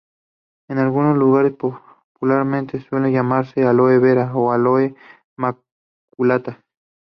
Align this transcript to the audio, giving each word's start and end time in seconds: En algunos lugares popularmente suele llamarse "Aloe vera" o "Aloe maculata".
En 0.67 0.79
algunos 0.79 1.15
lugares 1.15 1.53
popularmente 1.53 2.81
suele 2.81 3.11
llamarse 3.11 3.65
"Aloe 3.65 3.99
vera" 3.99 4.31
o 4.33 4.51
"Aloe 4.51 4.95
maculata". 5.37 6.59